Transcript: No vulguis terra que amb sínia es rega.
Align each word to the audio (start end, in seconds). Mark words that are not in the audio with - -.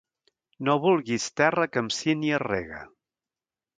No 0.69 0.77
vulguis 0.85 1.27
terra 1.41 1.67
que 1.75 1.83
amb 1.83 1.93
sínia 1.99 2.39
es 2.41 2.45
rega. 2.47 2.81